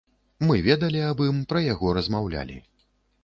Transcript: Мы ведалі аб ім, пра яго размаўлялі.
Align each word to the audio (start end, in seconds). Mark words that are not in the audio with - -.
Мы 0.51 0.55
ведалі 0.67 1.03
аб 1.09 1.19
ім, 1.27 1.37
пра 1.53 1.61
яго 1.65 1.93
размаўлялі. 1.97 2.57